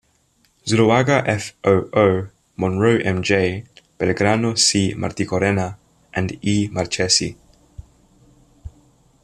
Zuloaga, 0.67 1.23
F. 1.27 1.53
O., 1.63 1.73
O. 1.93 2.27
Morrone, 2.57 3.05
M. 3.05 3.21
J. 3.21 3.65
Belgrano, 3.99 4.57
C. 4.57 4.95
Marticorena 4.95 5.77
and 6.11 6.39
E. 6.41 6.69
Marchesi. 6.69 7.37